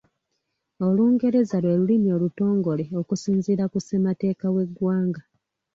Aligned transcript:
Olungereza 0.87 1.55
lwe 1.63 1.73
lulimi 1.79 2.09
olutongole 2.17 2.83
okusinziira 3.01 3.63
ku 3.71 3.77
ssemateeka 3.81 4.45
w'eggwanga. 4.53 5.21